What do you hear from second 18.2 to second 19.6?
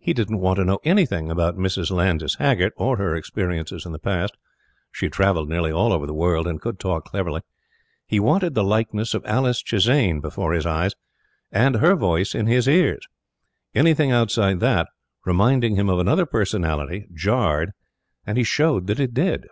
and he showed that it did.